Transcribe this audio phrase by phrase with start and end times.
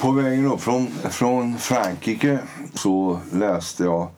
[0.00, 2.38] På vägen upp från, från Frankrike
[2.74, 4.08] så läste jag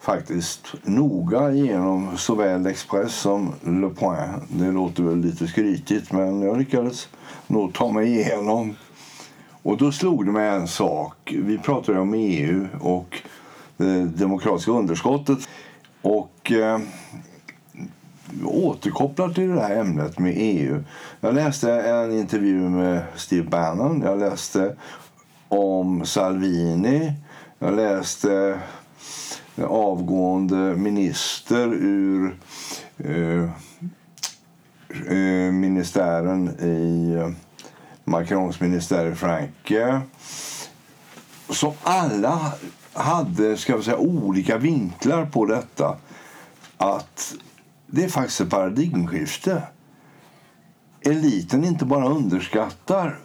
[0.00, 4.42] faktiskt noga igenom såväl Express som Le Point.
[4.48, 7.08] Det låter väl lite skrytigt, men jag lyckades
[7.46, 8.76] nog ta mig igenom.
[9.62, 11.34] Och då slog det mig en sak.
[11.42, 13.22] Vi pratade om EU och
[13.76, 15.38] det demokratiska underskottet.
[16.02, 16.78] Och eh,
[18.44, 20.84] återkopplar till det här ämnet med EU.
[21.20, 24.02] Jag läste en intervju med Steve Bannon.
[24.04, 24.76] Jag läste
[25.48, 27.12] om Salvini.
[27.58, 28.60] Jag läste
[29.64, 32.36] avgående minister ur
[32.98, 33.50] eh,
[35.08, 37.16] eh, ministären i
[38.04, 40.00] Macrons ministär i Frankrike.
[41.48, 42.52] Som alla
[42.92, 45.96] hade ska vi säga, olika vinklar på detta.
[46.76, 47.34] Att
[47.86, 49.62] det är faktiskt ett paradigmskifte.
[51.00, 53.18] Eliten inte bara underskattar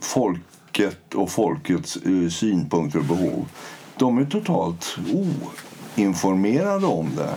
[0.00, 3.48] folket och folkets eh, synpunkter och behov.
[3.96, 4.98] De är totalt
[5.96, 7.36] oinformerade om det.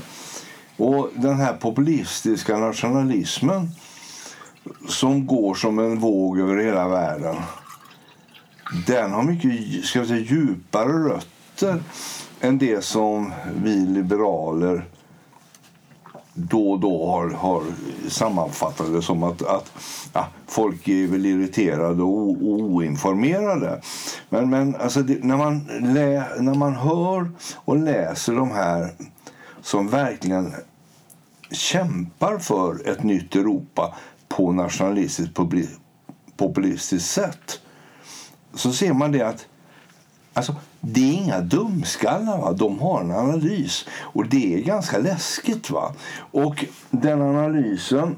[0.84, 3.70] Och den här populistiska nationalismen
[4.88, 7.36] som går som en våg över hela världen
[8.88, 11.84] den har mycket ska säga, djupare rötter
[12.42, 14.86] än det som vi liberaler
[16.40, 17.64] då och då har, har
[18.10, 19.72] sammanfattat det som att, att
[20.14, 23.82] ja, folk är väl irriterade och, oinformerade.
[24.30, 28.90] Men, men alltså det, när, man lä, när man hör och läser de här
[29.62, 30.54] som verkligen
[31.52, 33.96] kämpar för ett nytt Europa
[34.28, 35.38] på nationalistiskt
[36.38, 37.60] populistiskt sätt
[38.54, 39.48] så ser man det att
[40.40, 42.38] alltså, det är inga dumskallar.
[42.38, 42.54] Va?
[42.54, 43.86] De har en analys.
[44.00, 45.70] Och det är ganska läskigt.
[45.70, 45.94] va
[46.32, 48.16] Och den analysen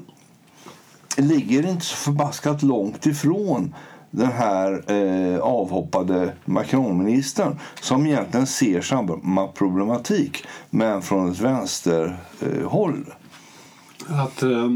[1.16, 3.74] ligger inte så förbaskat långt ifrån
[4.10, 13.04] den här eh, avhoppade Macronministern som egentligen ser samma problematik men från ett vänsterhåll.
[14.10, 14.68] Eh, att, eh,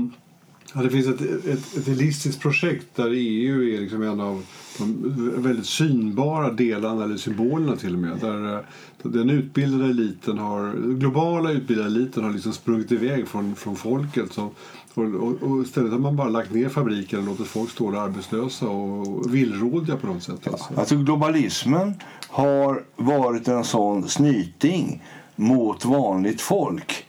[0.76, 4.44] att det finns ett, ett, ett elistiskt projekt där EU är liksom en av
[4.78, 8.19] de väldigt synbara delarna, eller symbolerna till och med.
[8.20, 8.60] Där eh,
[9.03, 14.32] den utbildade eliten har, globala utbildade eliten har liksom sprungit iväg från, från folket.
[14.32, 14.50] Så,
[14.94, 18.69] och, och, istället har man bara lagt ner fabriken och låtit folk stå där arbetslösa
[18.69, 20.47] och villrådiga på något sätt.
[20.47, 20.66] Alltså.
[20.75, 21.94] Ja, alltså globalismen
[22.28, 25.03] har varit en sån snyting
[25.37, 27.06] mot vanligt folk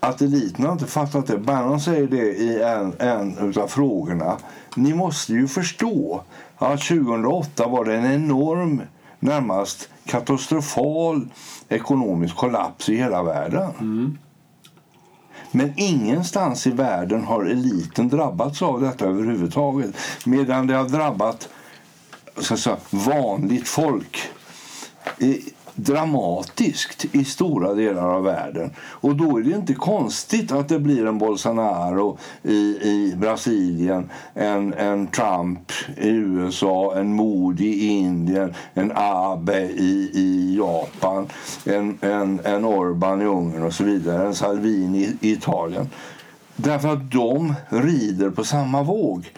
[0.00, 1.38] att eliten har inte fattat det.
[1.38, 4.36] Bannon säger det i en, en av frågorna.
[4.76, 6.22] Ni måste ju förstå
[6.56, 8.82] att 2008 var det en enorm,
[9.18, 11.28] närmast katastrofal
[11.68, 13.70] ekonomisk kollaps i hela världen.
[13.80, 14.18] Mm.
[15.50, 19.96] Men ingenstans i världen har eliten drabbats av detta överhuvudtaget.
[20.26, 21.48] Medan det har drabbat
[22.36, 24.30] så säga, vanligt folk
[25.78, 28.70] dramatiskt i stora delar av världen.
[28.78, 34.74] Och då är det inte konstigt att det blir en Bolsonaro i, i Brasilien, en,
[34.74, 41.26] en Trump i USA, en Modi i Indien, en Abe i, i Japan,
[41.64, 45.88] en, en, en Orban i Ungern och så vidare, en Salvini i Italien.
[46.56, 49.32] Därför att de rider på samma våg.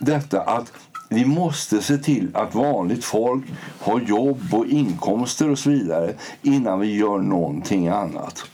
[0.00, 0.72] Detta att
[1.12, 3.44] vi måste se till att vanligt folk
[3.78, 8.46] har jobb och inkomster och så vidare innan vi gör någonting annat.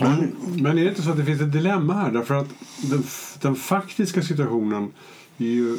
[0.00, 2.10] Men, men är det inte så att det finns ett dilemma här?
[2.10, 2.48] Därför att
[2.90, 3.02] den,
[3.40, 4.92] den faktiska situationen
[5.38, 5.78] är ju...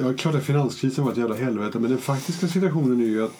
[0.00, 3.34] Ja, klart att finanskrisen var ett jävla helvete men den faktiska situationen är ju att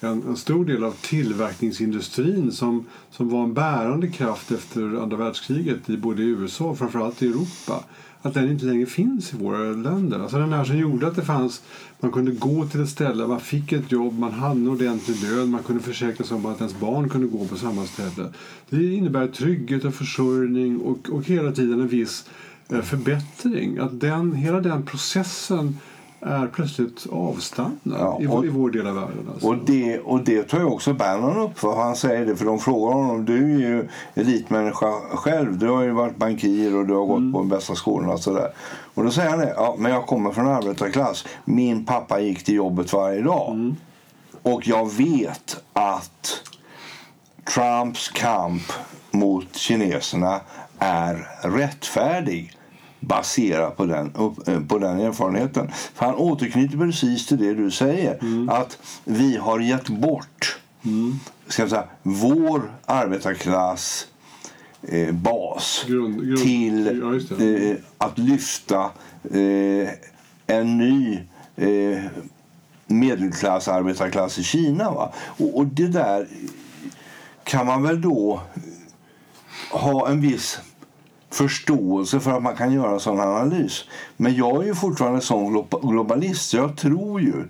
[0.00, 5.90] en, en, stor del av tillverkningsindustrin som, som var en bärande kraft efter andra världskriget
[5.90, 7.84] i både USA och framförallt i Europa
[8.26, 10.20] att den inte längre finns i våra länder.
[10.20, 11.62] Alltså den här som gjorde att det fanns,
[12.00, 15.50] man kunde gå till ett ställe, man fick ett jobb, man hade en ordentlig lön,
[15.50, 18.28] man kunde försäkra sig om att ens barn kunde gå på samma ställe.
[18.70, 22.28] Det innebär trygghet och försörjning och, och hela tiden en viss
[22.68, 23.78] eh, förbättring.
[23.78, 25.78] Att den, hela den processen
[26.20, 29.30] är plötsligt avstannad ja, i, i vår del av världen.
[29.32, 29.48] Alltså.
[29.48, 31.58] Och, det, och det tar ju också Bannon upp.
[31.58, 33.24] För han säger det, för de frågar honom.
[33.24, 35.58] Du är ju elitmänniska själv.
[35.58, 37.32] Du har ju varit bankir och du har gått mm.
[37.32, 38.12] på de bästa skolorna.
[38.12, 38.52] Och, sådär.
[38.94, 39.54] och då säger han det.
[39.56, 41.26] Ja, men jag kommer från arbetarklass.
[41.44, 43.52] Min pappa gick till jobbet varje dag.
[43.54, 43.76] Mm.
[44.42, 46.42] Och jag vet att
[47.54, 48.62] Trumps kamp
[49.10, 50.40] mot kineserna
[50.78, 52.55] är rättfärdig
[53.06, 54.12] baserat på den,
[54.46, 55.70] eh, på den erfarenheten.
[55.94, 58.18] För han återknyter precis till det du säger.
[58.22, 58.48] Mm.
[58.48, 61.18] Att vi har gett bort mm.
[61.48, 64.06] ska säga, vår arbetarklass
[64.82, 67.02] eh, bas grund, grund, till
[67.38, 68.90] ja, eh, att lyfta
[69.30, 69.88] eh,
[70.46, 71.20] en ny
[71.56, 72.02] eh,
[72.86, 74.90] medelklass, arbetarklass i Kina.
[74.90, 75.12] Va?
[75.16, 76.28] Och, och det där
[77.44, 78.40] kan man väl då
[79.70, 80.60] ha en viss
[81.30, 83.84] förståelse för att man kan göra en sån analys.
[84.16, 87.44] Men jag är ju fortfarande sån globalist så jag tror ju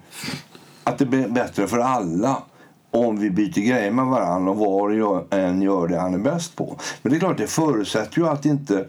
[0.84, 2.42] att det blir bättre för alla
[2.90, 6.56] om vi byter grejer med varandra och var och en gör det han är bäst
[6.56, 6.76] på.
[7.02, 8.86] Men det är klart, det förutsätter ju att inte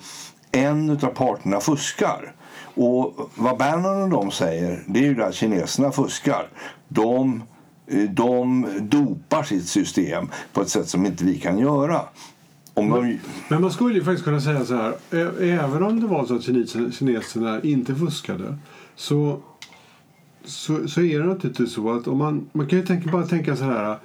[0.51, 2.34] en av parterna fuskar.
[2.75, 6.50] Och vad Bannon och de säger, det är ju att kineserna fuskar.
[6.88, 7.44] De,
[7.88, 12.01] eh, de dopar sitt system på ett sätt som inte vi kan göra.
[12.77, 13.19] Om de...
[13.50, 14.94] Men man skulle ju faktiskt kunna säga så här,
[15.41, 16.44] även om det var så att
[16.94, 18.57] kineserna inte fuskade
[18.95, 19.41] så
[20.47, 23.56] så, så är det naturligtvis så att om man, man kan ju tänka, bara tänka
[23.56, 23.97] så här.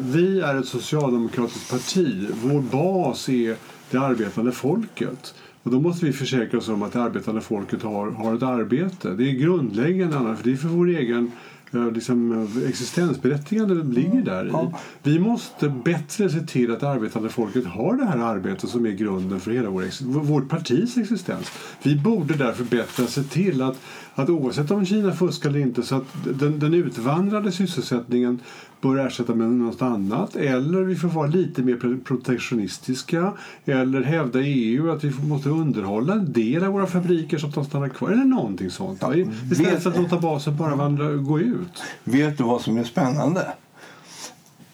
[0.00, 2.28] Vi är ett socialdemokratiskt parti.
[2.42, 3.56] Vår bas är
[3.90, 5.34] det arbetande folket.
[5.62, 9.10] Och då måste vi försäkra oss om att det arbetande folket har, har ett arbete.
[9.10, 11.32] Det är grundläggande, för det är för vår egen
[11.70, 14.74] liksom, existensberättigande ligger där i.
[15.02, 19.40] Vi måste bättre se till att arbetande folket har det här arbetet som är grunden
[19.40, 21.52] för hela vår, vårt partis existens.
[21.82, 23.80] Vi borde därför bättre se till att,
[24.14, 28.40] att oavsett om Kina fuskar eller inte så att den, den utvandrade sysselsättningen
[28.86, 33.32] bör ersätta med något annat eller vi får vara lite mer protektionistiska
[33.64, 37.64] eller hävda EU att vi måste underhålla en del av våra fabriker så att de
[37.64, 38.98] stannar kvar eller någonting sånt.
[39.02, 41.82] Ja, Istället för att låta basen bara vandra, gå ut.
[42.04, 43.46] Vet du vad som är spännande?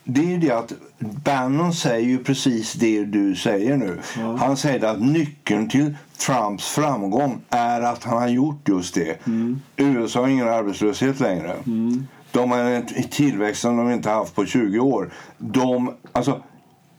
[0.05, 3.99] Det är det att Bannon säger ju precis det du säger nu.
[4.19, 4.37] Ja.
[4.37, 9.27] Han säger att nyckeln till Trumps framgång är att han har gjort just det.
[9.27, 9.61] Mm.
[9.77, 11.55] USA har ingen arbetslöshet längre.
[11.67, 12.07] Mm.
[12.33, 15.13] De har en tillväxt som de inte haft på 20 år.
[15.39, 16.43] De, alltså,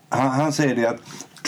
[0.10, 1.02] han, han säger det att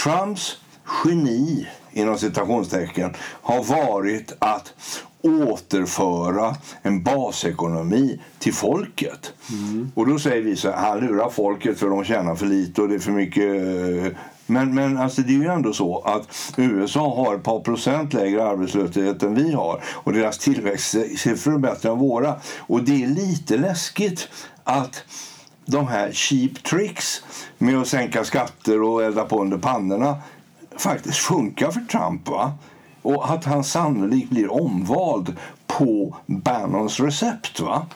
[0.03, 0.57] Trumps
[1.03, 4.73] geni inom citationstecken har varit att
[5.21, 9.33] återföra en basekonomi till folket.
[9.49, 9.91] Mm.
[9.95, 12.87] Och då säger vi så här, han lurar folket för de tjänar för lite och
[12.89, 13.53] det är för mycket
[14.05, 18.13] eh, men, men alltså det är ju ändå så att USA har ett par procent
[18.13, 22.35] lägre arbetslöshet än vi har och deras tillväxtsiffror är bättre än våra.
[22.57, 24.27] Och det är lite läskigt
[24.63, 25.03] att
[25.65, 27.23] de här cheap tricks
[27.57, 30.17] med att sänka skatter och elda på under pannorna
[30.77, 32.29] faktiskt funkar för Trump.
[32.29, 32.53] Va?
[33.01, 35.35] Och att han sannolikt blir omvald
[35.67, 37.59] på Bannons recept.
[37.59, 37.87] Va?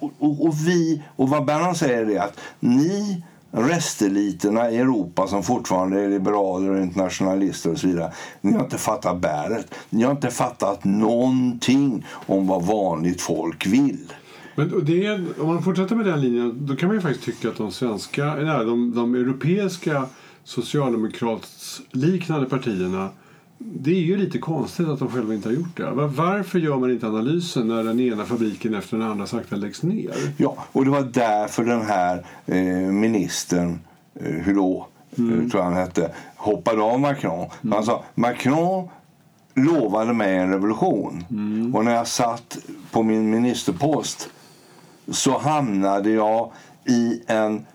[0.00, 3.24] Och, och, vi, och vad Bannon säger är att ni
[3.54, 8.12] resteliterna i Europa som fortfarande är liberaler och internationalister och så vidare.
[8.40, 9.74] Ni har inte fattat bäret.
[9.90, 14.12] Ni har inte fattat någonting om vad vanligt folk vill.
[14.56, 17.48] Men det är, om man fortsätter med den linjen då kan man ju faktiskt tycka
[17.48, 20.06] att de svenska, nej, de, de europeiska
[20.44, 23.08] socialdemokratsliknande partierna
[23.66, 25.90] det är ju lite konstigt att de själva inte har gjort det.
[25.90, 30.14] Varför gör man inte analysen när den ena fabriken efter den andra sakta läggs ner?
[30.36, 33.78] Ja, och det var därför den här eh, ministern,
[34.14, 35.50] eh, Hulot, eh, mm.
[35.50, 37.50] tror han hette, hoppade av Macron.
[37.62, 37.72] Mm.
[37.72, 38.88] Han sa Macron
[39.54, 41.24] lovade mig en revolution.
[41.30, 41.74] Mm.
[41.74, 42.58] Och när jag satt
[42.90, 44.28] på min ministerpost
[45.08, 46.52] så hamnade jag
[46.84, 47.66] i en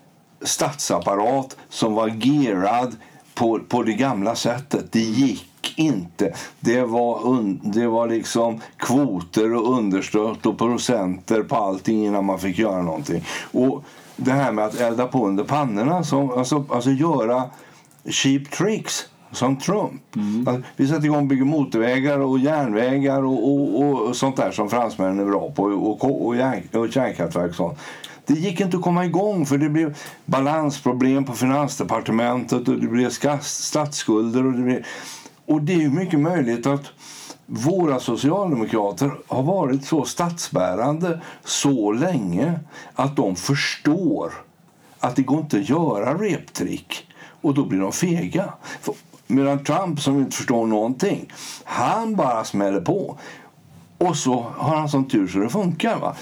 [0.42, 2.96] statsapparat som var gerad
[3.34, 4.92] på, på det gamla sättet.
[4.92, 6.34] Det gick inte.
[6.60, 12.38] Det var, un, det var liksom kvoter och understöd och procenter på allting innan man
[12.38, 13.24] fick göra någonting.
[13.52, 13.84] Och
[14.16, 17.44] det här med att elda på under pannorna, som, alltså, alltså göra
[18.04, 20.16] cheap tricks som Trump.
[20.16, 20.48] Mm.
[20.48, 24.70] Alltså, vi sätter igång och bygger motorvägar och järnvägar och, och, och, sånt där som
[24.70, 26.34] fransmännen är bra på och, och, och,
[26.74, 27.78] och kärnkraftverk och sånt.
[28.26, 33.10] Det gick inte att komma igång för det blev balansproblem på finansdepartementet och det blev
[33.40, 34.84] statsskulder och det blev
[35.50, 36.84] och det är mycket möjligt att
[37.46, 42.60] våra socialdemokrater har varit så statsbärande så länge
[42.94, 44.32] att de förstår
[44.98, 47.06] att det går inte att göra reptrick
[47.40, 48.54] och då blir de fega.
[49.26, 51.32] Medan Trump som inte förstår någonting,
[51.64, 53.16] han bara smäller på.
[53.98, 55.98] Och så har han sån tur så det funkar.
[55.98, 56.16] Va?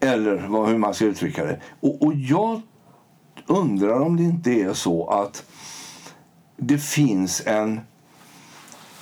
[0.00, 1.60] Eller hur man ska uttrycka det.
[1.80, 2.60] Och, och jag
[3.46, 5.44] undrar om det inte är så att
[6.56, 7.80] det finns en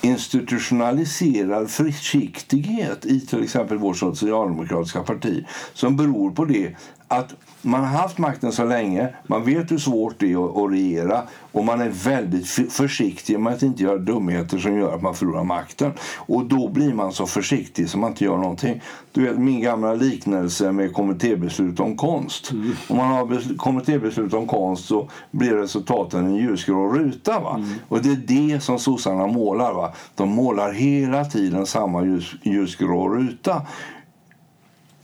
[0.01, 6.75] institutionaliserad försiktighet i till exempel vårt socialdemokratiska parti som beror på det
[7.07, 11.23] att man har haft makten så länge, man vet hur svårt det är att regera
[11.51, 15.43] och man är väldigt försiktig med att inte göra dumheter som gör att man förlorar
[15.43, 15.91] makten.
[16.15, 18.81] Och då blir man så försiktig så man inte gör någonting.
[19.11, 22.51] Du vet min gamla liknelse med kommittébeslut om konst.
[22.51, 22.71] Mm.
[22.87, 27.39] Om man har kommittébeslut om konst så blir resultaten en ljusgrå ruta.
[27.39, 27.55] Va?
[27.55, 27.69] Mm.
[27.87, 29.73] Och det är det som sossarna målar.
[29.73, 29.93] Va?
[30.15, 33.61] De målar hela tiden samma ljus, ljusgrå ruta.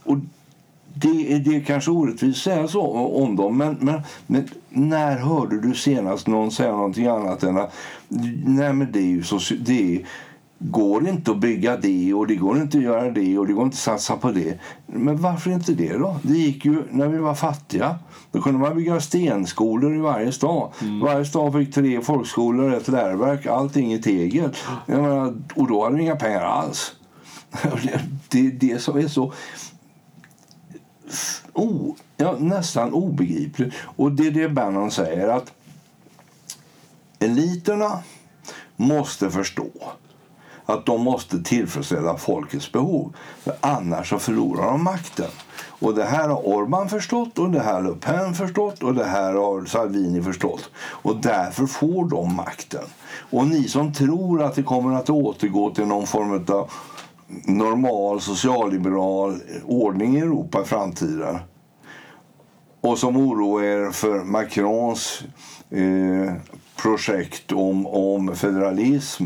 [0.03, 0.17] och
[1.01, 2.81] det, det är kanske orättvist att säga så
[3.23, 7.73] om dem, men, men, men, när hörde du senast någon säga någonting annat än att
[8.45, 10.03] nej men det är ju så, det
[10.59, 13.63] går inte att bygga det och det går inte att göra det och det går
[13.63, 14.59] inte att satsa på det.
[14.85, 16.19] Men varför inte det då?
[16.21, 17.95] Det gick ju när vi var fattiga.
[18.31, 20.71] Då kunde man bygga stenskolor i varje stad.
[20.81, 20.99] Mm.
[20.99, 24.49] Varje stad fick tre folkskolor, ett läroverk, allting i tegel.
[24.85, 26.91] Menar, och då hade vi inga pengar alls.
[28.29, 29.33] Det är det som är så
[31.53, 33.73] oh, ja, nästan obegripligt.
[33.79, 35.53] Och det är det Bannon säger att
[37.19, 38.03] eliterna
[38.75, 39.69] måste förstå
[40.65, 43.15] att de måste tillfredsställa folkets behov.
[43.43, 45.29] För annars så förlorar de makten.
[45.79, 49.05] Och det här har Orban förstått och det här har Le Pen förstått och det
[49.05, 50.69] här har Salvini förstått.
[50.77, 52.83] Och därför får de makten.
[53.29, 56.71] Och ni som tror att det kommer att återgå till någon form av
[57.46, 61.39] normal socialliberal ordning i Europa i framtiden
[62.81, 65.24] och som oroar er för Macrons
[65.69, 66.34] eh,
[66.75, 69.24] projekt om, om federalism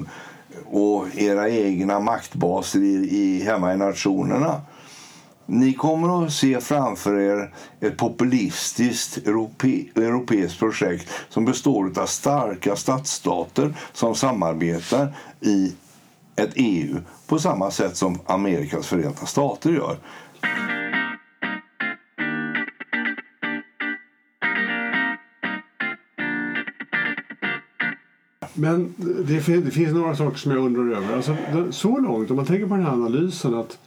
[0.65, 4.61] och era egna maktbaser i, i, hemma i nationerna.
[5.45, 12.75] Ni kommer att se framför er ett populistiskt europe, europeiskt projekt som består av starka
[12.75, 15.73] stadsstater som samarbetar i
[16.35, 16.97] ett EU
[17.27, 19.97] på samma sätt som Amerikas förenta stater gör.
[28.53, 31.15] Men det, det, finns några saker som jag undrar över.
[31.15, 31.35] Alltså,
[31.71, 33.79] så långt, om man tänker på den här analysen att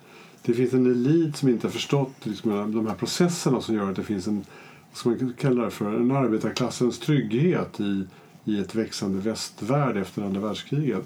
[0.43, 3.97] det finns en elit som inte har förstått liksom, de här processerna som gör att
[3.97, 4.45] det finns en,
[4.93, 8.07] ska man kalla det för, en arbetarklassens trygghet i,
[8.45, 11.05] i ett växande västvärld efter andra världskriget.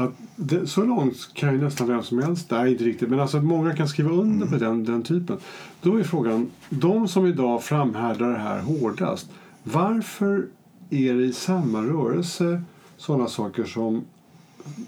[0.00, 3.40] Att det, så långt kan ju nästan vem som helst, nej inte riktigt, men alltså
[3.40, 5.36] många kan skriva under på den, den typen.
[5.82, 9.30] Då är frågan, de som idag framhärdar det här hårdast,
[9.62, 10.46] varför
[10.90, 12.62] är det i samma rörelse
[12.96, 14.04] sådana saker som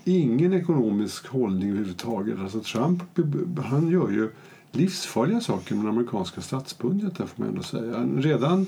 [0.05, 2.39] ingen ekonomisk hållning överhuvudtaget.
[2.39, 3.03] Alltså Trump
[3.65, 4.31] han gör ju
[4.73, 8.09] livsfarliga saker med den amerikanska statsbudgeten får man ändå säga.
[8.17, 8.67] Redan,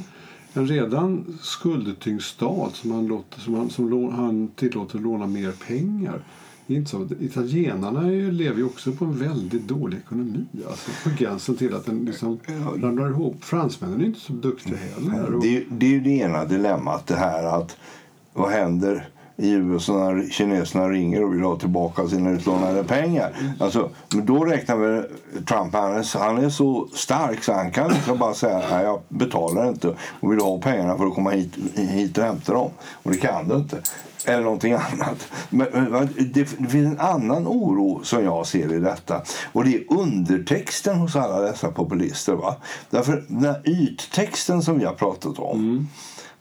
[0.54, 6.24] en redan skuldtyngd stat som han, låter, som han, som han tillåter låna mer pengar.
[6.66, 7.08] inte så.
[7.20, 10.46] Italienarna ju, lever ju också på en väldigt dålig ekonomi.
[10.68, 12.38] Alltså på gränsen till att den liksom
[12.82, 13.44] ramlar ihop.
[13.44, 15.40] Fransmännen är inte så duktiga heller.
[15.42, 17.76] Det, det är ju det ena dilemmat det här att
[18.32, 19.08] vad händer
[19.42, 23.32] i USA när kineserna ringer och vill ha tillbaka sina utlånade pengar.
[23.60, 25.02] Alltså, men då räknar vi
[25.44, 29.00] Trump, han är, han är så stark så han kan liksom bara säga nej jag
[29.08, 32.70] betalar inte och vill ha pengarna för att komma hit, hit och hämta dem.
[33.02, 33.78] Och det kan du inte.
[34.24, 35.28] Eller någonting annat.
[35.50, 35.68] Men,
[36.16, 39.22] det, det finns en annan oro som jag ser i detta.
[39.52, 42.32] Och det är undertexten hos alla dessa populister.
[42.32, 42.56] Va?
[42.90, 45.60] Därför den här yttexten som vi har pratat om.
[45.60, 45.88] Mm.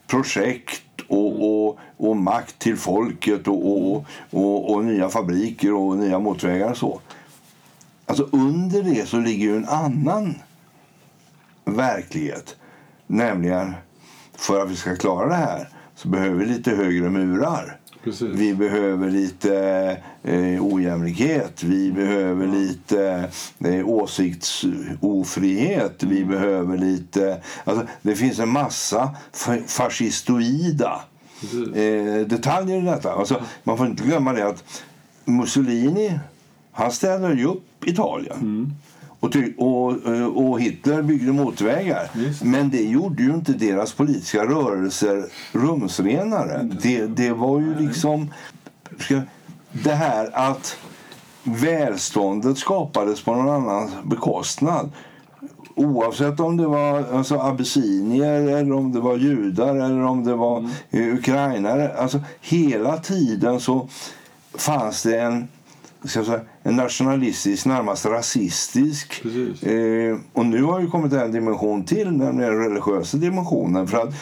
[0.08, 0.82] Projekt
[1.12, 6.72] och, och, och makt till folket och, och, och, och, nya fabriker och nya motorvägar
[6.72, 7.00] och så.
[8.06, 10.36] Alltså under det så ligger ju en annan
[11.66, 12.56] verklighet.
[13.08, 13.74] Nämligen,
[14.34, 17.78] för att vi ska klara det här så behöver vi lite högre murar.
[18.04, 18.28] Precis.
[18.28, 21.64] Vi behöver lite eh, ojämlikhet.
[21.64, 23.30] Vi behöver lite
[23.60, 26.04] eh, åsiktsofrihet.
[26.04, 27.42] Vi behöver lite...
[27.64, 29.16] Alltså, det finns en massa
[29.68, 31.02] fascistoida
[31.76, 33.14] eh, detaljer i detta.
[33.14, 34.84] Alltså, man får inte glömma det att
[35.26, 36.20] Mussolini
[36.72, 38.38] han ställde ju upp Italien.
[38.42, 38.72] Mm.
[39.22, 42.10] Och, och, eh, och, Hitler byggde motorvägar.
[42.14, 42.44] Just.
[42.44, 46.70] Men det gjorde ju inte deras politiska rörelser rumsrenare.
[46.82, 48.34] Det, det var ju liksom...
[49.72, 50.78] Det här att
[51.44, 54.90] välståndet skapades på någon annans bekostnad
[55.76, 60.58] oavsett om det var alltså, abyssinier eller om det var judar eller om det var
[60.58, 61.18] mm.
[61.18, 61.94] ukrainare.
[61.98, 63.88] Alltså, hela tiden så
[64.54, 65.48] fanns det en
[66.10, 69.26] ska säga, en nationalistisk, närmast rasistisk.
[69.62, 73.88] Eh, och nu har ju kommit en dimension till, den religiösa dimensionen.
[73.88, 74.14] För att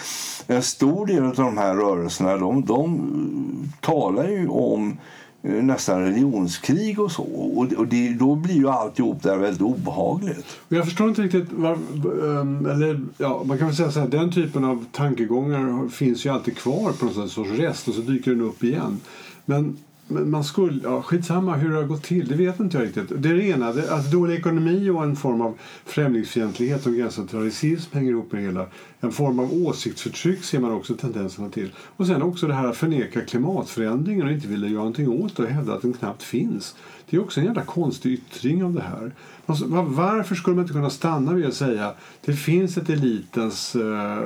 [0.47, 4.97] en stor del av de här rörelserna de, de talar ju om
[5.43, 7.23] eh, nästan religionskrig och så.
[7.23, 10.59] Och, och det, då blir ju alltihop där väldigt obehagligt.
[10.69, 14.31] Jag förstår inte riktigt var, ehm, eller ja, man kan väl säga så här, den
[14.31, 18.41] typen av tankegångar finns ju alltid kvar på något sorts rest och så dyker den
[18.41, 18.99] upp igen.
[19.45, 19.77] Men
[20.09, 23.21] man skulle, ja, skitsamma hur det har gått till, det vet inte jag riktigt.
[23.23, 27.97] Det ena, det, alltså dålig ekonomi och en form av främlingsfientlighet och gränsar till rasism
[27.97, 28.65] hänger ihop med det hela.
[28.99, 31.73] En form av åsiktsförtryck ser man också tendenserna till.
[31.95, 35.43] Och sen också det här att förneka klimatförändringen och inte vilja göra någonting åt det
[35.43, 36.75] och hävda att den knappt finns
[37.09, 39.11] det är också en jävla konstig yttring av det här.
[39.45, 41.93] Alltså, varför skulle man inte kunna stanna vid att säga
[42.25, 44.23] det finns ett elitens, eh,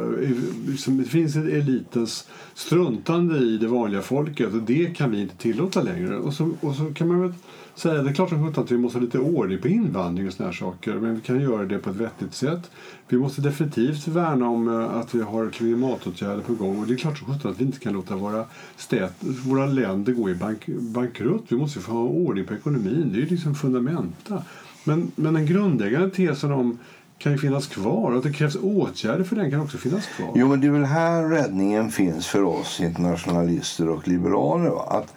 [0.67, 5.37] liksom, det finns ett elitens struntande i det vanliga folket och det kan vi inte
[5.37, 6.17] tillåta längre.
[6.17, 7.33] Och så, och så kan man väl
[7.75, 10.49] säga, det är klart som att vi måste ha lite ordning på invandring och såna
[10.49, 12.71] här saker men vi kan göra det på ett vettigt sätt.
[13.07, 16.97] Vi måste definitivt värna om eh, att vi har klimatåtgärder på gång och det är
[16.97, 18.45] klart som att vi inte kan låta våra,
[18.77, 21.45] stät, våra länder gå i bank, bankrutt.
[21.47, 24.43] Vi måste få ha ordning på ekonomin, det är ju liksom fundamenta.
[24.83, 26.77] Men, men den grundläggande tesen om
[27.17, 30.31] kan ju finnas kvar och att det krävs åtgärder för den kan också finnas kvar.
[30.35, 34.69] Jo, men det är väl här räddningen finns för oss internationalister och liberaler.
[34.69, 34.83] Va?
[34.89, 35.13] Att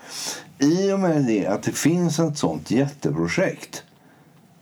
[0.58, 3.82] i och med det att det finns ett sånt jätteprojekt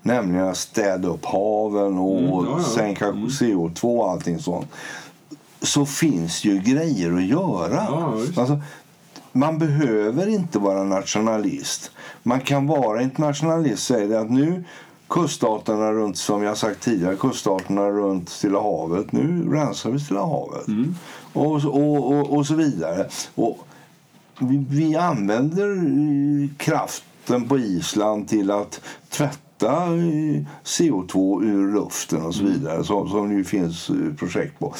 [0.04, 2.62] nämligen att städa upp haven och mm, ja, ja.
[2.62, 3.26] sänka mm.
[3.26, 4.66] CO2 och allting sånt
[5.62, 7.74] så finns ju grejer att göra.
[7.74, 8.60] Ja, alltså,
[9.32, 11.90] man behöver inte vara nationalist.
[12.22, 13.86] Man kan vara internationalist.
[13.86, 14.64] Säger att nu
[15.08, 19.12] kuststaterna runt, som jag sagt tidigare, kuststaterna runt Stilla havet.
[19.12, 20.68] Nu rensar vi Stilla havet.
[20.68, 20.96] Mm.
[21.32, 23.06] Och, och, och, och, så vidare.
[23.34, 23.66] Och
[24.38, 25.68] vi, använder
[26.56, 29.88] kraften på Island till att tvätta
[30.64, 32.52] CO2 ur luften och så mm.
[32.52, 34.74] vidare, som, som det finns projekt på.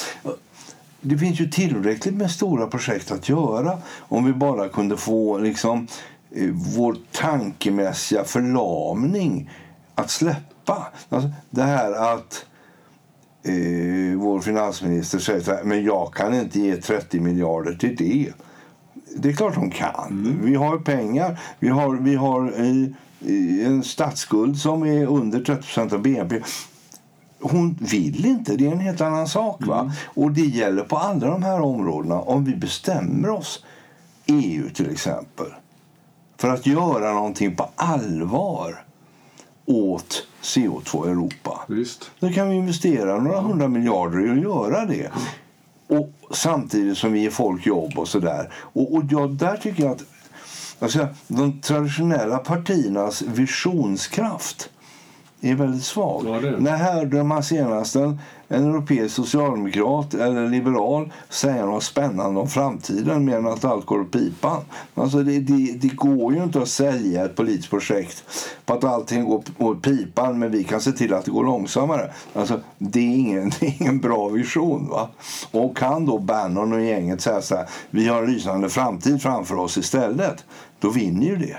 [1.00, 5.86] Det finns ju tillräckligt med stora projekt att göra om vi bara kunde få liksom,
[6.76, 9.50] vår tankemässiga förlamning
[9.94, 10.92] att släppa.
[11.08, 12.46] Alltså, det här att
[13.42, 18.32] eh, vår finansminister säger så här, men jag kan inte ge 30 miljarder till det.
[19.16, 20.06] Det är klart hon kan.
[20.10, 20.38] Mm.
[20.44, 21.40] Vi har pengar.
[21.58, 22.52] Vi har, vi har
[23.66, 26.40] en statsskuld som är under 30% av BNP.
[27.40, 28.56] Hon vill inte.
[28.56, 29.66] Det är en helt annan sak.
[29.66, 29.80] va?
[29.80, 29.92] Mm.
[30.06, 32.20] Och Det gäller på alla de här områdena.
[32.20, 33.64] Om vi bestämmer oss,
[34.26, 35.46] EU till exempel
[36.36, 38.84] för att göra någonting på allvar
[39.66, 41.60] åt CO2 Europa.
[41.68, 42.10] Visst.
[42.20, 45.10] Då kan vi investera några hundra miljarder i att göra det.
[45.86, 48.52] Och samtidigt som vi ger folk jobb och sådär.
[48.54, 50.04] Och, och jag, där tycker jag att
[50.78, 54.70] alltså, de traditionella partiernas visionskraft
[55.40, 56.24] är väldigt svag.
[56.26, 58.18] Ja, När hörde man senast en,
[58.54, 64.00] en europeisk socialdemokrat eller liberal säga något spännande om framtiden mer än att allt går
[64.00, 64.60] åt pipan?
[64.94, 68.24] Alltså det, det, det, går ju inte att sälja ett politiskt projekt
[68.64, 72.12] på att allting går åt pipan men vi kan se till att det går långsammare.
[72.32, 74.88] Alltså, det, är ingen, det är ingen bra vision.
[74.88, 75.08] Va?
[75.50, 79.56] Och kan då Bannon och gänget säga så här, vi har en lysande framtid framför
[79.56, 80.44] oss istället,
[80.78, 81.56] då vinner ju det.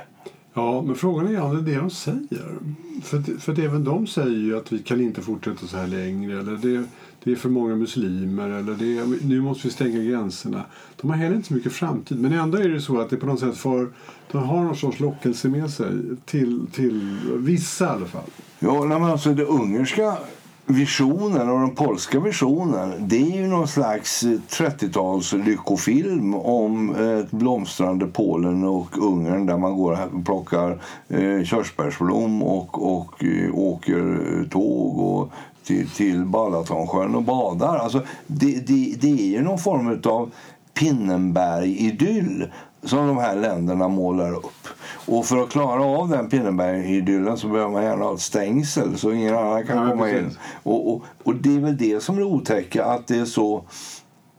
[0.58, 2.58] Ja, men frågan är om det är det de säger.
[3.04, 6.40] För, för även de säger ju att vi kan inte fortsätta så här längre.
[6.40, 6.84] Eller det,
[7.24, 8.50] det är för många muslimer.
[8.50, 10.64] Eller det, nu måste vi stänga gränserna.
[11.02, 12.20] De har heller inte så mycket framtid.
[12.20, 13.90] Men ändå är det så att det på något sätt för,
[14.32, 15.92] de har någon sorts lockelse med sig.
[16.26, 18.30] Till, till vissa i alla fall.
[18.60, 20.18] Ja, men alltså det ungerska
[20.66, 27.20] visionen och den polska visionen det är ju någon slags eh, 30-tals lyckofilm om eh,
[27.20, 33.56] ett blomstrande Polen och Ungern där man går och plockar eh, körsbärsblom och, och eh,
[33.56, 35.32] åker tåg och
[35.64, 37.78] till, till Balatonsjön och badar.
[37.78, 40.32] Alltså, det, det, det är ju någon form av
[40.74, 42.52] Pinnenberg-idyll
[42.84, 44.68] som de här länderna målar upp.
[45.08, 49.12] Och för att klara av den Pinneberg-idyllen så behöver man gärna ha ett stängsel så
[49.12, 50.22] ingen annan kan ja, komma precis.
[50.22, 50.38] in.
[50.64, 53.66] Och, och, och, det är väl det som är otäcka, att det är så...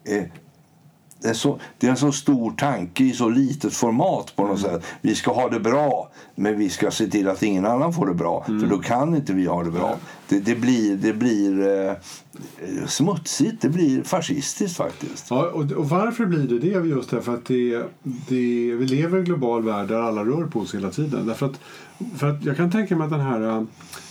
[0.04, 0.24] Eh,
[1.22, 4.64] det är, så, det är en så stor tanke i så litet format på något
[4.64, 4.70] mm.
[4.70, 4.86] sätt.
[5.00, 8.14] Vi ska ha det bra, men vi ska se till att ingen annan får det
[8.14, 8.44] bra.
[8.48, 8.60] Mm.
[8.60, 9.96] För då kan inte vi ha det bra.
[10.28, 11.94] Det, det blir, det blir eh,
[12.86, 15.26] smutsigt, det blir fascistiskt faktiskt.
[15.30, 16.88] Ja, och, och varför blir det det?
[16.88, 20.64] Just därför att det, det, vi lever i en global värld där alla rör på
[20.64, 21.26] sig hela tiden.
[21.26, 21.60] Därför att,
[22.16, 23.62] för att jag kan tänka mig att den här eh,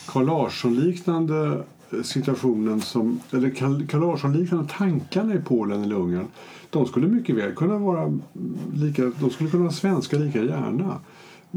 [0.06, 1.64] Carl Larsson-liknande
[2.04, 3.50] situationen som, eller
[3.88, 6.28] Carl Larsson-liknande tankarna i Polen eller Ungern
[6.76, 8.20] de skulle mycket väl kunna vara
[8.74, 11.00] lika, de skulle kunna vara svenska lika gärna.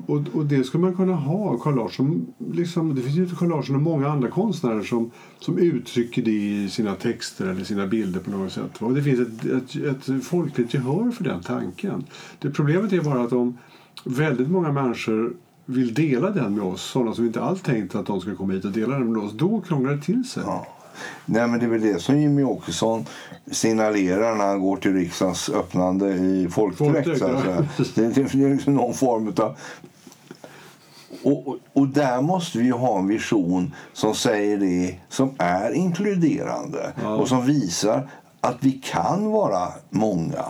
[0.07, 1.59] Och, och det skulle man kunna ha.
[1.59, 6.23] Carl Larsson, liksom, det finns ju Carl Larsson och många andra konstnärer som, som uttrycker
[6.23, 8.77] det i sina texter eller sina bilder på något sätt.
[8.79, 12.05] Och det finns ett, ett, ett folkligt gehör för den tanken.
[12.39, 13.59] Det Problemet är bara att om
[14.05, 15.33] väldigt många människor
[15.65, 18.65] vill dela den med oss, sådana som inte alls tänkt att de ska komma hit
[18.65, 20.43] och dela den med oss, då krånglar det till sig.
[20.47, 20.78] Ja.
[21.25, 23.07] Nej, men det är väl det som Jimmy Åkesson
[23.51, 27.07] signalerar när han går till riksdagens öppnande i folkdräkt.
[27.95, 29.57] Det, är liksom någon form av...
[31.23, 37.15] Och, och, där måste vi ha en vision som säger det, som är inkluderande ja.
[37.15, 38.09] och som visar
[38.41, 40.45] att vi kan vara många.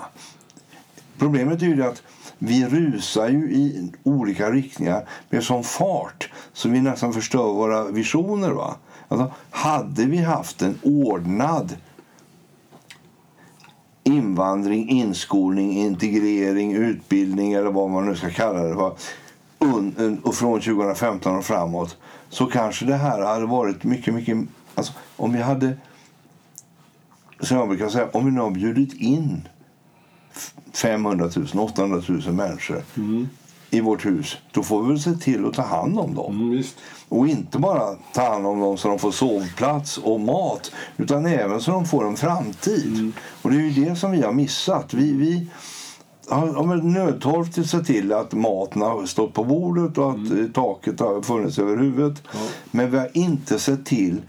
[1.19, 2.03] Problemet är ju att
[2.39, 8.51] vi rusar ju i olika riktningar med sån fart så vi nästan förstör våra visioner.
[8.51, 8.77] Va?
[9.09, 11.77] Alltså, hade vi haft en ordnad
[14.05, 18.97] invandring, inskolning, integrering, utbildning eller vad man nu ska kalla det va?
[20.23, 21.97] och från 2015 och framåt
[22.29, 24.39] så kanske det här hade varit mycket, mycket...
[24.75, 25.77] Alltså, om vi hade...
[27.41, 29.49] Som jag brukar säga, om vi nu har bjudit in
[30.73, 33.29] 500 000, 800 000 människor mm
[33.71, 36.41] i vårt hus då får vi se till att ta hand om dem.
[36.41, 36.65] Mm,
[37.09, 41.61] och inte bara ta hand om dem så de får sovplats och mat utan även
[41.61, 42.87] så de får en framtid.
[42.87, 43.13] Mm.
[43.43, 44.95] Och det är ju det som vi har missat.
[44.95, 45.47] Vi, vi
[46.29, 50.53] har nödtorftigt sett till att maten har stått på bordet och att mm.
[50.53, 52.23] taket har funnits över huvudet.
[52.33, 52.39] Ja.
[52.71, 54.21] Men vi har inte sett till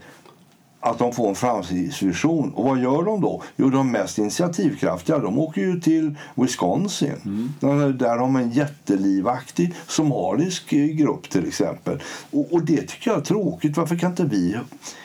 [0.80, 2.52] att de får en framtidsvision.
[2.54, 3.42] Och vad gör de då?
[3.56, 7.16] Jo, de mest initiativkraftiga de åker ju till Wisconsin.
[7.24, 7.52] Mm.
[7.98, 12.02] Där, har de en jättelivaktig somalisk eh, grupp till exempel.
[12.30, 13.76] Och, och, det tycker jag är tråkigt.
[13.76, 14.56] Varför kan inte vi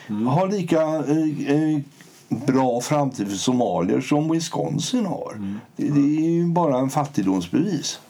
[0.08, 0.26] mm.
[0.26, 1.80] ha lika eh, eh,
[2.28, 5.32] bra framtid för somalier som Wisconsin har?
[5.32, 5.60] Mm.
[5.76, 8.00] Det, det, är ju bara en fattigdomsbevis.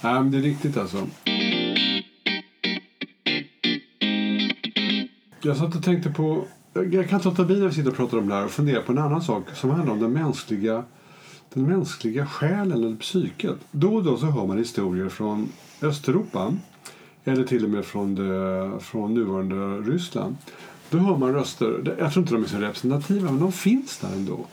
[0.00, 1.06] Nej, men det är riktigt alltså.
[5.44, 8.18] Jag satt och tänkte på jag kan inte låta bli när vi sitter och pratar
[8.18, 10.84] om det här och fundera på en annan sak som handlar om den mänskliga,
[11.54, 13.56] den mänskliga själen eller psyket.
[13.70, 15.48] Då och då så hör man historier från
[15.82, 16.54] Östeuropa
[17.24, 19.56] eller till och med från, det, från nuvarande
[19.90, 20.36] Ryssland.
[20.90, 24.12] Då hör man röster, jag tror inte de är så representativa, men de finns där
[24.12, 24.46] ändå.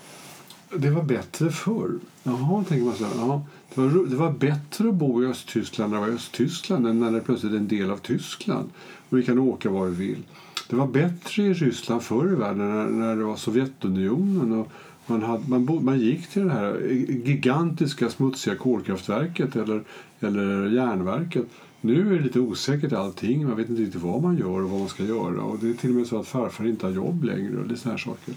[0.75, 1.99] Det var bättre förr.
[2.23, 3.41] Jaha, tänker man så här, jaha,
[3.73, 7.11] det, var, det var bättre att bo i Östtyskland när det var Östtyskland än när
[7.11, 8.69] det plötsligt är en del av Tyskland.
[9.09, 10.23] Och vi kan åka var vi vill.
[10.69, 14.51] Det var bättre i Ryssland förr i världen när, när det var Sovjetunionen.
[14.51, 14.71] Och
[15.05, 16.79] man, hade, man, man gick till det här
[17.25, 19.83] gigantiska smutsiga kolkraftverket eller,
[20.19, 21.45] eller järnverket.
[21.81, 23.47] Nu är det lite osäkert allting.
[23.47, 25.41] Man vet inte riktigt vad man gör och vad man ska göra.
[25.41, 27.57] Och det är till och med så att farfar inte har jobb längre.
[27.57, 28.33] Och det här saker.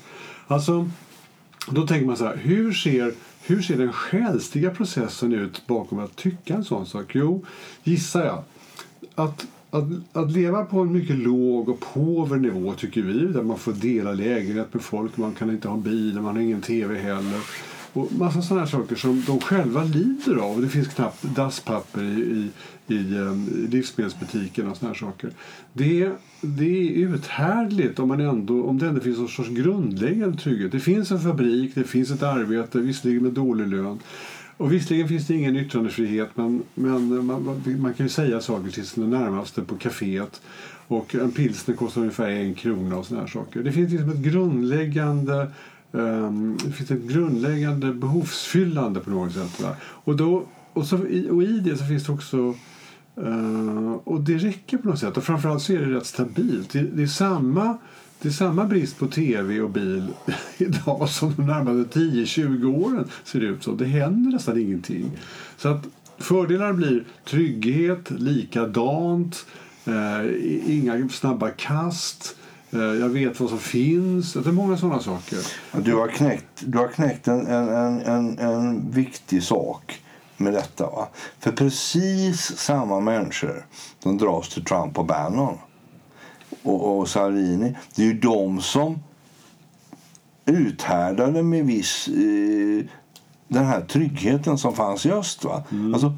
[0.47, 0.91] Alltså,
[1.71, 6.17] då tänker man så här, hur ser, hur ser den själsliga processen ut bakom att
[6.17, 7.11] tycka en sån sak?
[7.15, 7.45] Jo,
[7.83, 8.43] gissar jag,
[9.15, 13.59] att att, att leva på en mycket låg och påver nivå tycker vi, där man
[13.59, 17.41] får dela lägenhet med folk, man kan inte ha bil, man har ingen tv heller.
[17.93, 20.63] Och massa sådana saker som de själva lider av.
[20.63, 22.51] Det finns knappt dasspapper i,
[22.87, 25.31] i, i, i livsmedelsbutiken och sådana saker.
[25.73, 30.73] Det, det är uthärdligt om, man ändå, om det ändå finns någon sorts grundläggande trygghet.
[30.73, 33.99] Det finns en fabrik, det finns ett arbete, visserligen med dålig lön.
[34.63, 38.87] Och visserligen finns det ingen yttrandefrihet men, men man, man, kan ju säga saker till
[38.87, 40.41] sina närmaste på kaféet.
[40.89, 43.63] Och en pilsner kostar ungefär en krona och såna här saker.
[43.63, 45.51] Det finns liksom ett grundläggande
[45.93, 49.61] um, det finns ett grundläggande behovsfyllande på något sätt.
[49.61, 49.77] Va?
[49.83, 50.97] Och, då, och, så,
[51.31, 52.55] och i det så finns det också
[53.19, 55.17] uh, och det räcker på något sätt.
[55.17, 56.71] Och framförallt så är det rätt stabilt.
[56.71, 57.79] Det, det är samma
[58.23, 60.09] det är samma brist på tv och bil
[60.59, 63.73] idag som de närmaste 10-20 åren ser det ut så.
[63.73, 65.11] Det händer nästan ingenting.
[65.57, 65.87] Så att
[66.19, 69.47] fördelar blir trygghet, likadant,
[69.85, 72.37] eh, inga snabba kast.
[72.71, 74.33] Eh, jag vet vad som finns.
[74.33, 75.39] Det är många sådana saker.
[75.83, 80.03] Du har knäckt, du har knäckt en, en, en, en viktig sak
[80.37, 80.87] med detta.
[80.87, 81.09] Va?
[81.41, 83.67] För precis samma människor
[84.03, 85.59] som dras till Trump och Bannon
[86.63, 87.75] och, och Salvini.
[87.95, 88.99] Det är ju de som
[90.45, 92.85] uthärdade med viss eh,
[93.49, 95.45] den här tryggheten som fanns i öst.
[95.45, 95.63] Va?
[95.73, 95.95] Mm.
[95.95, 96.15] Alltså,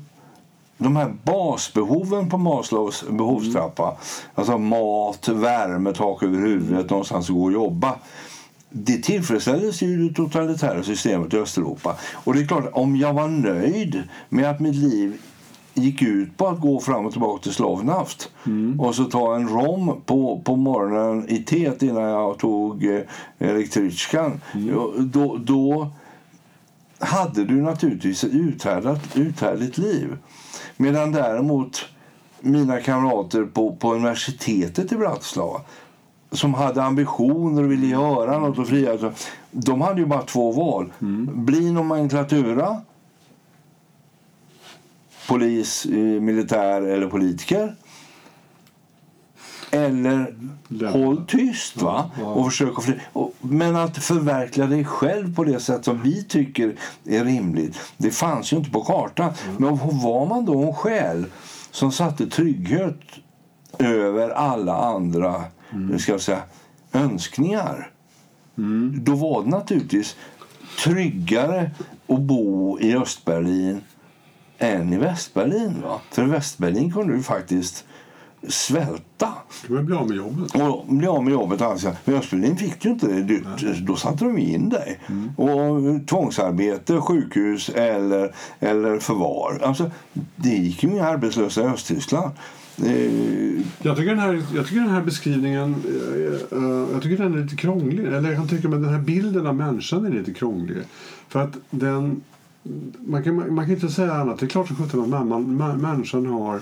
[0.79, 3.97] de här basbehoven på Maslows behovstrappa, mm.
[4.35, 7.99] alltså mat, värme, tak över huvudet, någonstans att gå och jobba
[8.77, 11.97] det tillfredsställdes i det totalitära systemet i Östeuropa.
[12.13, 15.21] Och det är klart, om jag var nöjd med att mitt liv
[15.75, 18.81] gick ut på att gå fram och tillbaka till Slovnaft mm.
[18.81, 23.01] och så ta en rom på, på morgonen i teet innan jag tog eh.
[24.55, 25.11] Mm.
[25.13, 25.91] Då, då
[26.99, 30.17] hade du naturligtvis ett uthärdat, uthärdigt liv.
[30.77, 31.85] Medan däremot
[32.41, 35.61] mina kamrater på, på universitetet i Bratislava
[36.31, 39.13] som hade ambitioner och ville göra något och fria,
[39.51, 40.93] de hade ju bara två val.
[41.03, 41.45] Mm.
[41.45, 42.81] Bli nomenklatura
[45.29, 45.87] polis,
[46.21, 47.75] militär eller politiker.
[49.71, 50.35] Eller
[50.93, 52.11] håll tyst va?
[52.23, 52.95] och försök att fly.
[53.41, 58.53] Men att förverkliga dig själv på det sätt som vi tycker är rimligt, det fanns
[58.53, 59.33] ju inte på kartan.
[59.45, 59.57] Mm.
[59.59, 61.27] Men var man då en själ
[61.71, 63.01] som satte trygghet
[63.79, 65.99] över alla andra mm.
[65.99, 66.43] ska jag säga,
[66.93, 67.91] önskningar
[68.59, 69.05] mm.
[69.05, 70.17] då var det naturligtvis
[70.85, 71.71] tryggare
[72.07, 73.81] att bo i Östberlin
[74.59, 75.83] än i Västberlin.
[75.83, 76.01] Va?
[76.11, 77.85] För i Västberlin kunde du faktiskt
[78.49, 79.29] svälta.
[79.69, 80.55] Du bli av med jobbet.
[80.55, 81.63] Och bli av med jobbet.
[81.63, 81.93] Alltså.
[82.05, 83.43] Men Östberlin fick du inte det.
[83.81, 85.01] Då satte de in dig.
[85.07, 85.35] Mm.
[85.37, 89.61] Och tvångsarbete, sjukhus eller, eller förvar.
[89.63, 89.91] Alltså,
[90.37, 92.31] det gick ju med arbetslösa i Östtyskland.
[93.83, 97.43] Jag tycker den här, jag tycker den här beskrivningen eh, eh, jag tycker den är
[97.43, 98.05] lite krånglig.
[98.05, 100.77] Eller jag kan tycka att den här bilden av människan är lite krånglig.
[101.29, 102.23] För att den,
[103.07, 104.39] man, kan, man kan inte säga annat.
[104.39, 106.61] Det är klart att man, man, människan har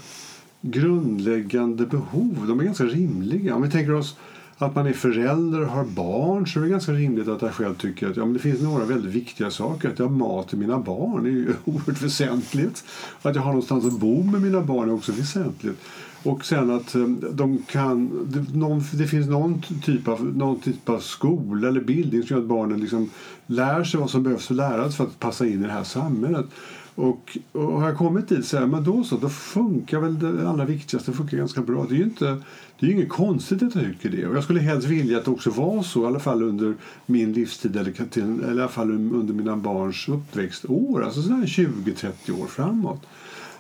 [0.60, 2.44] grundläggande behov.
[2.48, 3.54] De är ganska rimliga.
[3.54, 4.16] Om vi tänker oss
[4.58, 7.74] att man är förälder och har barn så är det ganska rimligt att jag själv
[7.74, 9.88] tycker att ja, men det finns några väldigt viktiga saker.
[9.88, 12.84] Att jag har mat till mina barn är ju oerhört väsentligt.
[13.22, 15.80] Att jag har någonstans att bo med mina barn är också väsentligt.
[16.22, 20.88] Och sen att eh, de kan, det, någon, det finns någon typ, av, någon typ
[20.88, 23.10] av skola eller bildning som gör att barnen liksom
[23.46, 26.46] lär sig vad som behövs för läras för att passa in i det här samhället.
[26.94, 30.48] Och, och har jag kommit dit så här, men då så, då funkar väl det
[30.48, 31.86] allra viktigaste funkar ganska bra.
[31.88, 32.42] Det är ju inte,
[32.78, 34.26] det är inget konstigt att jag tycker det.
[34.26, 36.74] Och jag skulle helst vilja att det också var så, i alla fall under
[37.06, 42.46] min livstid eller, till, eller i alla fall under mina barns uppväxtår, alltså 20-30 år
[42.46, 43.06] framåt.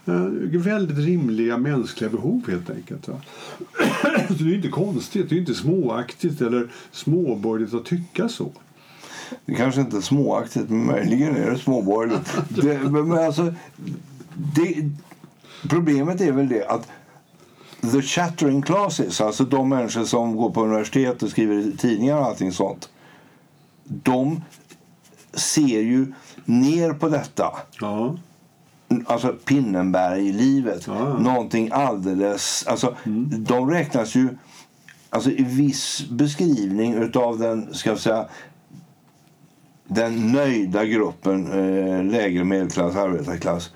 [0.08, 3.08] Uh, väldigt rimliga mänskliga behov helt enkelt.
[3.08, 3.20] Va?
[4.28, 8.52] så det är inte konstigt, det är inte småaktigt eller småborgerligt att tycka så.
[9.44, 12.36] Det kanske inte är småaktigt, men möjligen är det småborgerligt.
[12.48, 13.54] det, men alltså,
[14.34, 14.90] det,
[15.68, 16.88] problemet är väl det att
[17.92, 22.52] the chattering classes, alltså de människor som går på universitet och skriver tidningar och allting
[22.52, 22.88] sånt.
[23.84, 24.42] De
[25.32, 26.12] ser ju
[26.44, 27.52] ner på detta.
[27.80, 28.16] Ja.
[29.06, 30.86] Alltså Pinnenberg-livet.
[30.86, 31.18] Ja.
[31.18, 32.64] Någonting alldeles...
[32.66, 33.44] Alltså, mm.
[33.44, 34.28] De räknas ju
[35.10, 38.26] alltså, i viss beskrivning av den ska jag säga,
[39.84, 43.70] den nöjda gruppen eh, lägre medelklass, arbetarklass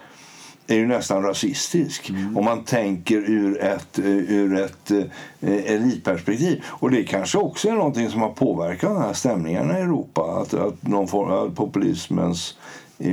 [0.67, 2.37] är ju nästan rasistisk mm.
[2.37, 6.63] om man tänker ur ett, eh, ur ett eh, elitperspektiv.
[6.67, 10.23] Och det kanske också är någonting som har påverkat de här stämningarna i Europa.
[10.23, 12.57] Att, att någon form av populismens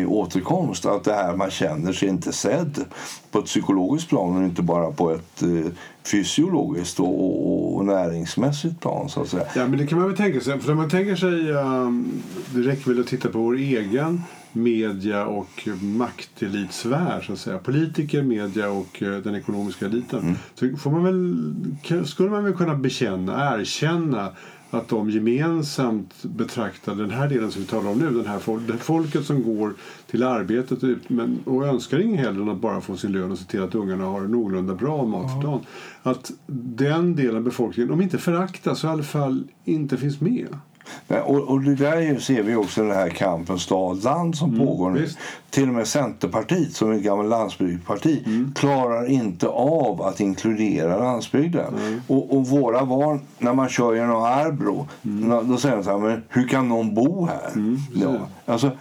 [0.08, 0.86] återkomst.
[0.86, 2.86] Att det här man känner sig inte sedd
[3.32, 5.72] på ett psykologiskt plan och inte bara på ett eh,
[6.12, 9.10] fysiologiskt och, och, och, näringsmässigt plan.
[9.10, 9.46] Så att säga.
[9.56, 10.60] Ja, men det kan man väl tänka sig.
[10.60, 15.26] För när man tänker sig, um, det räcker väl att titta på vår egen media
[15.26, 17.58] och maktelitsfär, så att säga.
[17.58, 20.20] Politiker, media och uh, den ekonomiska eliten.
[20.20, 20.36] Mm.
[20.56, 24.30] Så får man väl, skulle man väl kunna bekänna, erkänna
[24.74, 28.82] att de gemensamt betraktar den här delen som vi talar om nu, den här folk,
[28.82, 29.74] folket som går
[30.08, 33.38] till arbetet ut, men, och önskar inget hellre än att bara få sin lön och
[33.38, 35.62] se till att ungarna har någorlunda bra mat för dagen.
[36.04, 40.48] Att den delen av befolkningen, om inte föraktas, så i alla fall inte finns med.
[41.08, 45.02] Och, och det där ser vi också den här kampen stad-land som mm, pågår nu.
[45.02, 45.18] Visst.
[45.50, 48.54] Till och med Centerpartiet, som är ett gammalt landsbygdsparti, mm.
[48.56, 51.74] klarar inte av att inkludera landsbygden.
[51.78, 52.02] Mm.
[52.08, 55.50] Och, och, våra barn, när man kör genom Arbro, mm.
[55.50, 57.52] då säger de så här, men hur kan någon bo här?
[57.56, 58.72] Mm, ja, alltså,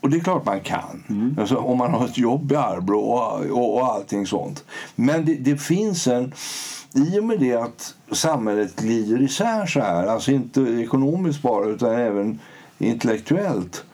[0.00, 1.04] och det är klart man kan.
[1.08, 1.36] Mm.
[1.40, 4.64] Alltså, om man har ett jobb i Arbro och, och, och allting sånt.
[4.94, 6.32] Men det, det finns en
[6.98, 11.94] i och med det att samhället glider isär så här, alltså inte ekonomiskt bara utan
[11.94, 12.38] även
[12.78, 13.84] intellektuellt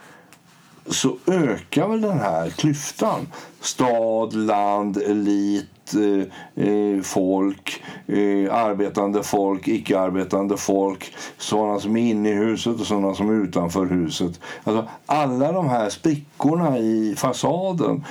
[0.87, 3.27] så ökar väl den här klyftan.
[3.61, 12.29] Stad, land, elit, eh, eh folk, eh, arbetande folk, icke-arbetande folk sådana som är inne
[12.29, 14.41] i huset och sådana som är utanför huset.
[14.65, 18.05] Alltså, alla de här sprickorna i fasaden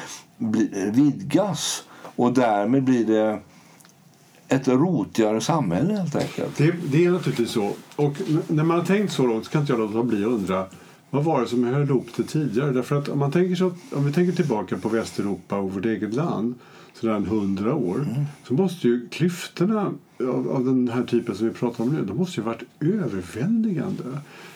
[0.91, 1.83] vidgas
[2.15, 3.39] och därmed blir det
[4.47, 6.57] ett rotigare samhälle helt enkelt.
[6.57, 7.71] Det, det, är naturligtvis så.
[7.95, 8.13] Och
[8.47, 10.65] när man har tänkt så långt så kan inte jag låta bli att undra
[11.09, 12.71] vad var det som höll ihop det tidigare?
[12.71, 16.13] Därför att om, man tänker så, om vi tänker tillbaka på Västeuropa och vårt eget
[16.13, 16.55] land
[16.93, 18.25] sådär hundra år mm.
[18.47, 22.17] så måste ju klyftorna av, av, den här typen som vi pratar om nu de
[22.17, 24.03] måste ju varit överväldigande.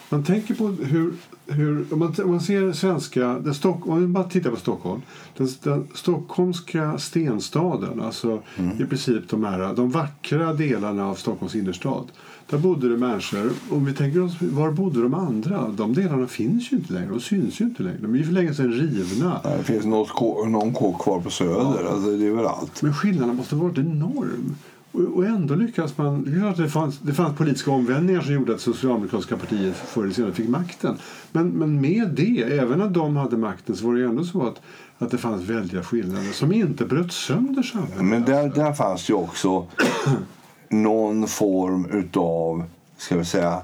[0.09, 1.13] Man tänker på hur,
[1.47, 5.01] hur om, man, om man ser svenska, den Stock, om man bara tittar på Stockholm,
[5.37, 8.81] den, den stockholmska stenstaden, alltså mm.
[8.81, 12.07] i princip de här, de vackra delarna av Stockholms innerstad.
[12.49, 13.51] Där bodde det människor.
[13.69, 15.67] Om vi tänker oss, var bodde de andra?
[15.67, 17.09] De delarna finns ju inte längre.
[17.09, 17.97] De syns ju inte längre.
[18.01, 19.41] De är ju för länge sedan rivna.
[19.57, 20.09] Det finns något,
[20.49, 21.83] någon kåk kvar på Söder.
[21.83, 21.89] Ja.
[21.89, 22.81] Alltså, det är väl allt.
[22.81, 24.55] Men skillnaden måste ha varit enorm.
[24.91, 26.23] Och ändå lyckas man...
[26.57, 30.49] Det, fanns, det fanns politiska omvändningar som gjorde att Socialdemokratiska partiet förr eller senare fick
[30.49, 30.97] makten.
[31.31, 34.61] Men, men med det, även när de hade makten, så var det ändå så att,
[34.97, 38.05] att det fanns väldiga skillnader som inte bröt sönder samhället.
[38.05, 39.67] Men där, där fanns ju också
[40.69, 42.63] någon form utav,
[42.97, 43.61] ska vi säga,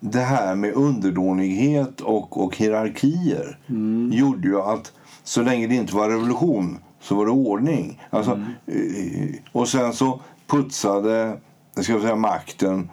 [0.00, 4.12] det här med underdånighet och, och hierarkier mm.
[4.12, 4.92] gjorde ju att
[5.24, 8.02] så länge det inte var revolution så var det ordning.
[8.10, 8.52] Alltså, Mm.
[8.66, 11.38] eh, Och sen så putsade
[11.80, 12.90] ska jag säga, makten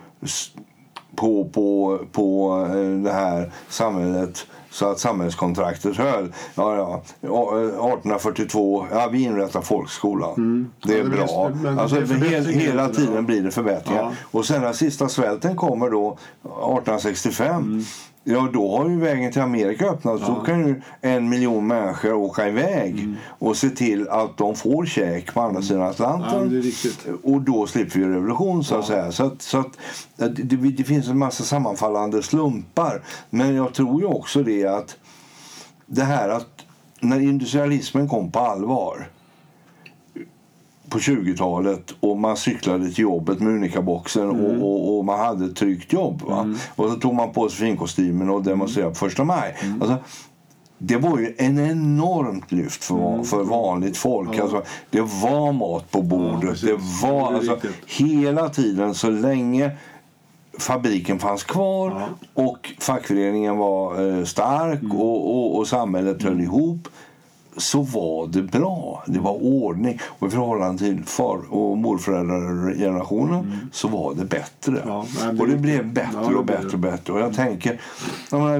[1.15, 6.33] på, på, på eh, det här samhället så att samhällskontraktet höll.
[6.55, 7.01] Ja, ja.
[7.21, 10.69] Ja, eh, 1842, ja, vi inrättar folkskolan.
[10.85, 11.17] Det är Mm.
[11.17, 11.71] Ja, det bra.
[11.71, 13.25] men alltså, det är hela tiden.
[13.25, 14.01] blir det förbättringar.
[14.01, 14.11] Ja.
[14.31, 17.83] Och sen när sista svälten kommer då 1865 Mm.
[18.27, 20.27] Ja, då har ju vägen till Amerika öppnats.
[20.27, 23.15] Då kan ju en miljon människor åka iväg Mm.
[23.39, 26.49] och se till att de får käk på andra sidan Ja, Atlanten.
[26.61, 27.07] riktigt.
[27.23, 29.11] Och då slipper vi revolution så att säga.
[29.11, 29.71] Så, att, så att
[30.15, 33.01] det, det finns en massa sammanfallande slumpar.
[33.29, 34.97] Men jag tror ju också det att
[35.85, 36.47] det här att
[36.99, 39.07] när industrialismen kom på allvar
[40.89, 45.55] på 20-talet och man cyklade till jobbet med Unica-boxen och, och, och man hade ett
[45.55, 46.21] tryggt jobb.
[46.21, 46.55] Va?
[46.75, 49.55] Och så tog man på sig finkostymen och demonstrerade på första maj.
[49.81, 49.97] Alltså,
[50.77, 54.39] det var ju en enormt lyft för, för vanligt folk.
[54.39, 56.41] Alltså, det var mat på bordet.
[56.41, 56.69] precis.
[56.69, 59.71] det var Det alltså, hela tiden så länge
[60.59, 64.97] fabriken fanns kvar och fackföreningen var eh, stark Mm.
[64.97, 66.87] och, och, och samhället höll ihop
[67.57, 69.03] så var det bra.
[69.07, 69.99] Det var ordning.
[70.19, 74.81] Och i förhållande till far och morföräldragenerationen så var det bättre.
[74.81, 74.87] Mm.
[74.87, 77.13] Ja, det och det blev bättre Ja, och bättre och bättre.
[77.13, 77.81] Och jag tänker,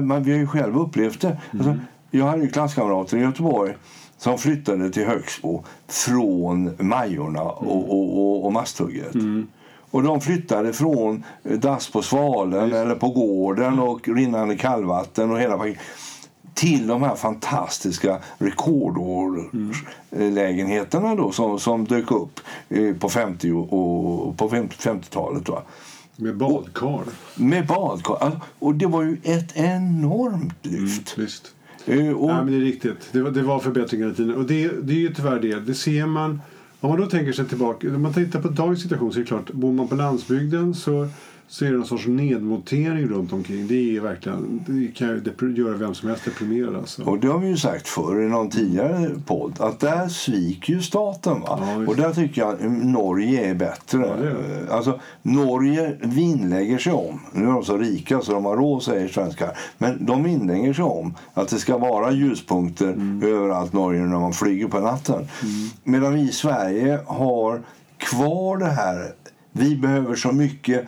[0.00, 1.38] man, vi har ju själva upplevt det.
[1.52, 1.80] Alltså, Mm.
[2.10, 3.74] jag hade ju klasskamrater i Göteborg
[4.18, 9.14] som flyttade till Högsbo från Majorna och, och, och, och Masthugget.
[9.14, 9.46] Mm.
[9.90, 15.58] Och de flyttade från dass på Svalen eller på gården och rinnande kallvatten och hela
[15.58, 15.82] paketet
[16.56, 23.72] till de här fantastiska rekordårslägenheterna då som, som dök upp eh, på 50 och,
[24.28, 25.48] och på 50-talet.
[25.48, 25.62] Va?
[26.16, 27.00] Med badkar.
[27.34, 28.16] Med badkar.
[28.20, 31.18] Alltså, Och det var ju ett enormt lyft.
[31.18, 31.54] Visst.
[31.86, 33.08] Eh, och, Ja, men det är riktigt.
[33.12, 34.34] Det var, det var förbättringar i tiden.
[34.36, 35.60] Och det, det är ju tyvärr det.
[35.60, 36.40] Det ser man.
[36.80, 37.88] Om man då tänker sig tillbaka.
[37.88, 39.52] Om man tittar på dagens situation så är det klart.
[39.52, 41.08] Bor man på landsbygden så,
[41.48, 43.66] så är det en sorts nedmontering runt omkring.
[43.66, 44.64] Det är verkligen.
[44.66, 46.76] Det kan ju göra vem som helst deprimerad.
[46.76, 47.02] Alltså.
[47.02, 50.82] Och det har vi ju sagt förr i någon tidigare podd att där sviker ju
[50.82, 51.40] staten.
[51.40, 51.58] Va?
[51.60, 53.98] Ja, och där tycker jag att Norge är bättre.
[53.98, 58.44] Ja, det är Alltså, Norge vinnlägger sig om, nu är de så rika så de
[58.44, 63.22] har råd säger svenskar, men de vinnlägger sig om att det ska vara ljuspunkter Mm.
[63.22, 65.28] överallt Norge när man flyger på natten.
[65.84, 67.62] Medan vi i Sverige har
[67.96, 69.12] kvar det här,
[69.52, 70.84] vi behöver så mycket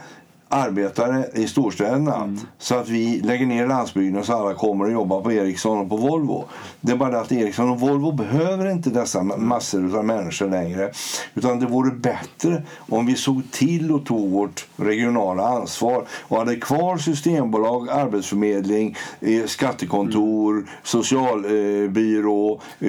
[0.48, 2.38] arbetare i storstäderna Mm.
[2.58, 5.96] så att vi lägger ner landsbygden så alla kommer och jobbar på Ericsson och på
[5.96, 6.44] Volvo.
[6.80, 10.48] Det är bara det att Ericsson och Volvo behöver inte dessa ma- massor av människor
[10.50, 10.90] längre.
[11.34, 16.56] Utan det vore bättre om vi såg till och tog vårt regionala ansvar och hade
[16.56, 22.88] kvar systembolag, arbetsförmedling, eh, skattekontor, socialbyrå, eh,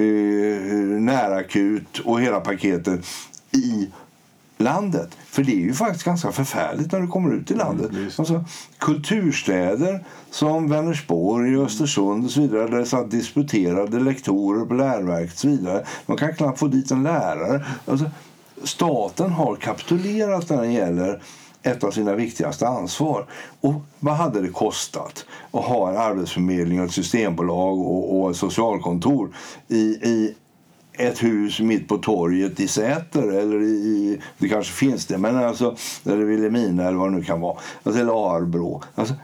[1.00, 3.00] närakut och hela paketet
[3.52, 3.88] i
[4.60, 5.16] landet.
[5.26, 7.90] För det är ju faktiskt ganska förfärligt när du kommer ut i landet.
[7.92, 8.18] visst.
[8.18, 8.44] alltså,
[8.78, 15.38] kulturstäder som Vänersborg, Östersund och så vidare där det satt disputerade lektorer på läroverket och
[15.38, 15.86] så vidare.
[16.06, 17.64] Man kan knappt få dit en lärare.
[17.86, 18.10] Alltså,
[18.64, 21.22] staten har kapitulerat när det gäller
[21.62, 23.26] ett av sina viktigaste ansvar.
[23.60, 28.36] Och vad hade det kostat att ha en arbetsförmedling, och ett systembolag och, och ett
[28.36, 29.36] socialkontor
[29.68, 30.34] i, i
[31.00, 35.76] ett hus mitt på torget i Säter eller i, det kanske finns det, men alltså
[36.04, 38.82] eller Vilhelmina eller vad det nu kan vara, alltså, eller Arbro.
[38.94, 39.14] Alltså,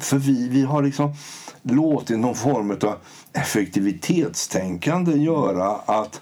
[0.00, 1.14] för vi, vi har liksom
[1.62, 2.96] låtit någon form av
[3.32, 6.20] effektivitetstänkande göra att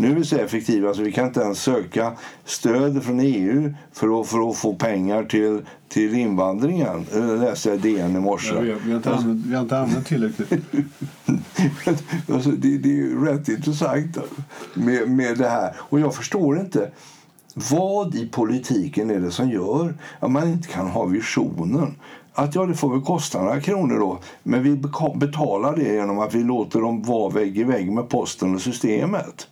[0.00, 2.12] nu är vi så effektiva så vi kan inte ens söka
[2.44, 7.06] stöd från EU för att, för att få pengar till, till invandringen.
[7.12, 8.54] Det läste jag i DN i morse.
[8.54, 10.50] Jag vet, vi, har inte använt, vi har inte använt tillräckligt.
[12.32, 14.18] alltså, det, det är ju rätt intressant
[14.74, 15.74] med, med det här.
[15.78, 16.90] Och jag förstår inte
[17.54, 21.94] vad i politiken är det som gör att man inte kan ha visionen.
[22.32, 24.76] Att ja, det får väl kosta några kronor då, men vi
[25.14, 29.48] betalar det genom att vi låter dem vara vägg i vägg med posten och systemet.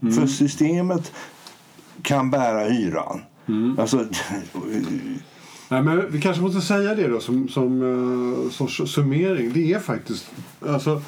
[0.00, 1.12] För systemet
[2.02, 3.20] kan bära hyran.
[3.78, 4.04] Alltså,
[5.70, 9.52] Nej, men vi kanske måste säga det då som, som uh, sorts summering.
[9.52, 10.30] Det är faktiskt...
[10.66, 11.02] Alltså,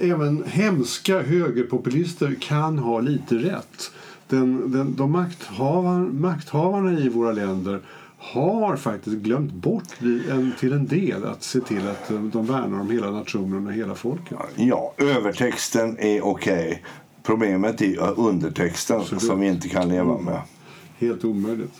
[0.00, 3.90] även hemska högerpopulister kan ha lite rätt.
[4.28, 7.80] Den, den, de makthavar, makthavarna i våra länder
[8.18, 9.92] har faktiskt glömt bort
[10.30, 13.72] en, till en del att se till att eh, de värnar om hela nationen och
[13.72, 14.38] hela folket.
[14.56, 16.82] ja, övertexten är okej.
[17.26, 19.22] Problemet är undertexten Absolut.
[19.22, 20.40] som vi inte kan leva med.
[20.98, 21.72] Helt omöjligt.